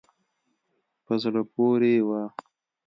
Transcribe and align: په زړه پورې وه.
په 1.05 1.13
زړه 1.23 1.41
پورې 1.53 1.95
وه. 2.07 2.23